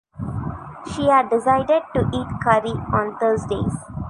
She 0.95 1.07
has 1.09 1.29
decided 1.29 1.83
to 1.93 2.09
eat 2.11 2.27
curry 2.41 2.71
on 2.91 3.15
Thursdays. 3.19 3.77